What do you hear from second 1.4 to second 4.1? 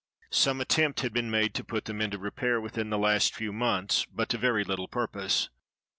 to put them into repair within the last few months,